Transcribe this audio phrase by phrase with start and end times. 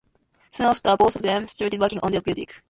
[0.49, 2.59] Soon after, both of them started working on their music.